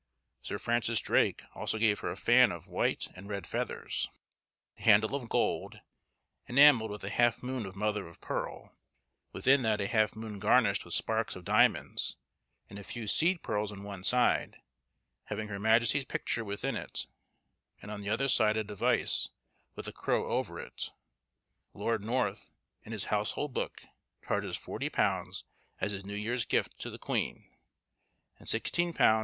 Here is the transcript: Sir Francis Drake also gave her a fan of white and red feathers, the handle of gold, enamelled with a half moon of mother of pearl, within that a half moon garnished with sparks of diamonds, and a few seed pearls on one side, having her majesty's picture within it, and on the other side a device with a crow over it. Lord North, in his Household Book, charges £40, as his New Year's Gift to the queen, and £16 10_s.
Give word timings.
Sir 0.41 0.57
Francis 0.57 0.99
Drake 0.99 1.43
also 1.53 1.77
gave 1.77 1.99
her 1.99 2.09
a 2.09 2.15
fan 2.17 2.51
of 2.51 2.65
white 2.65 3.07
and 3.15 3.29
red 3.29 3.45
feathers, 3.45 4.09
the 4.75 4.81
handle 4.81 5.13
of 5.13 5.29
gold, 5.29 5.79
enamelled 6.47 6.89
with 6.89 7.03
a 7.03 7.11
half 7.11 7.43
moon 7.43 7.67
of 7.67 7.75
mother 7.75 8.07
of 8.07 8.19
pearl, 8.19 8.73
within 9.31 9.61
that 9.61 9.79
a 9.79 9.85
half 9.85 10.15
moon 10.15 10.39
garnished 10.39 10.85
with 10.85 10.95
sparks 10.95 11.35
of 11.35 11.45
diamonds, 11.45 12.15
and 12.67 12.79
a 12.79 12.83
few 12.83 13.05
seed 13.05 13.43
pearls 13.43 13.71
on 13.71 13.83
one 13.83 14.03
side, 14.03 14.63
having 15.25 15.49
her 15.49 15.59
majesty's 15.59 16.03
picture 16.03 16.43
within 16.43 16.75
it, 16.75 17.05
and 17.79 17.91
on 17.91 18.01
the 18.01 18.09
other 18.09 18.27
side 18.27 18.57
a 18.57 18.63
device 18.63 19.29
with 19.75 19.87
a 19.87 19.93
crow 19.93 20.31
over 20.31 20.59
it. 20.59 20.89
Lord 21.75 22.03
North, 22.03 22.49
in 22.83 22.91
his 22.91 23.05
Household 23.13 23.53
Book, 23.53 23.83
charges 24.27 24.57
£40, 24.57 25.43
as 25.79 25.91
his 25.91 26.03
New 26.03 26.15
Year's 26.15 26.45
Gift 26.45 26.79
to 26.79 26.89
the 26.89 26.97
queen, 26.97 27.51
and 28.39 28.47
£16 28.47 28.93
10_s. 28.95 29.19